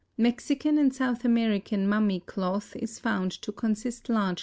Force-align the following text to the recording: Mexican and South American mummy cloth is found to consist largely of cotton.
Mexican 0.17 0.79
and 0.79 0.91
South 0.95 1.23
American 1.23 1.87
mummy 1.87 2.21
cloth 2.21 2.75
is 2.75 2.97
found 2.97 3.31
to 3.33 3.51
consist 3.51 4.09
largely 4.09 4.21
of 4.21 4.23
cotton. 4.23 4.37